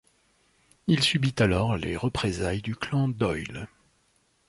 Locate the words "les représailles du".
1.77-2.75